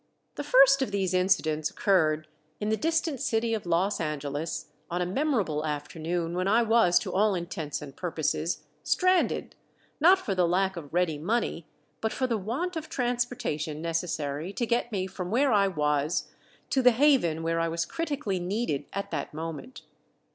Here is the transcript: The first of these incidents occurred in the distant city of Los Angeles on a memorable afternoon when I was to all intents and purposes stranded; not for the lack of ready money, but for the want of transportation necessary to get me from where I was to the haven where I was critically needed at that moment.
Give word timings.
The 0.33 0.43
first 0.43 0.81
of 0.81 0.89
these 0.89 1.13
incidents 1.13 1.69
occurred 1.69 2.27
in 2.59 2.69
the 2.69 2.75
distant 2.75 3.19
city 3.21 3.53
of 3.53 3.67
Los 3.67 3.99
Angeles 4.01 4.71
on 4.89 4.99
a 4.99 5.05
memorable 5.05 5.63
afternoon 5.63 6.33
when 6.33 6.47
I 6.47 6.63
was 6.63 6.97
to 6.97 7.13
all 7.13 7.35
intents 7.35 7.83
and 7.83 7.95
purposes 7.95 8.63
stranded; 8.81 9.55
not 9.99 10.17
for 10.17 10.33
the 10.33 10.47
lack 10.47 10.75
of 10.75 10.91
ready 10.91 11.19
money, 11.19 11.67
but 12.01 12.11
for 12.11 12.25
the 12.25 12.35
want 12.39 12.75
of 12.75 12.89
transportation 12.89 13.79
necessary 13.79 14.51
to 14.53 14.65
get 14.65 14.91
me 14.91 15.05
from 15.05 15.29
where 15.29 15.53
I 15.53 15.67
was 15.67 16.31
to 16.71 16.81
the 16.81 16.93
haven 16.93 17.43
where 17.43 17.59
I 17.59 17.67
was 17.67 17.85
critically 17.85 18.39
needed 18.39 18.85
at 18.93 19.11
that 19.11 19.35
moment. 19.35 19.83